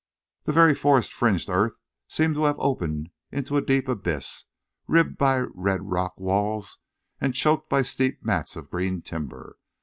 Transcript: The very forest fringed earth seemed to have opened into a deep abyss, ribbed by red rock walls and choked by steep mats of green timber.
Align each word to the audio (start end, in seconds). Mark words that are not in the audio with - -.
The 0.45 0.51
very 0.51 0.73
forest 0.73 1.13
fringed 1.13 1.47
earth 1.47 1.75
seemed 2.07 2.33
to 2.33 2.45
have 2.45 2.55
opened 2.57 3.11
into 3.31 3.55
a 3.55 3.61
deep 3.61 3.87
abyss, 3.87 4.45
ribbed 4.87 5.15
by 5.19 5.43
red 5.53 5.91
rock 5.91 6.15
walls 6.19 6.79
and 7.19 7.35
choked 7.35 7.69
by 7.69 7.83
steep 7.83 8.17
mats 8.25 8.55
of 8.55 8.71
green 8.71 9.03
timber. 9.03 9.59